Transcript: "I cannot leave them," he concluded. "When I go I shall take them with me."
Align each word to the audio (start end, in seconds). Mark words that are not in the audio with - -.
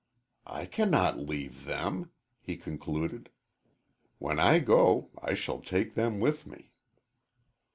"I 0.47 0.65
cannot 0.65 1.19
leave 1.19 1.65
them," 1.65 2.09
he 2.39 2.57
concluded. 2.57 3.29
"When 4.17 4.39
I 4.39 4.57
go 4.57 5.11
I 5.21 5.35
shall 5.35 5.59
take 5.61 5.93
them 5.93 6.19
with 6.19 6.47
me." 6.47 6.71